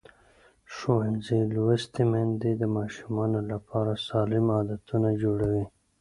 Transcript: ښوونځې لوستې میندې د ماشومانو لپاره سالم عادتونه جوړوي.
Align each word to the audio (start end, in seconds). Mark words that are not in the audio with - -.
ښوونځې 0.75 1.39
لوستې 1.53 2.03
میندې 2.11 2.51
د 2.57 2.63
ماشومانو 2.77 3.39
لپاره 3.51 3.91
سالم 4.07 4.45
عادتونه 4.57 5.09
جوړوي. 5.23 5.65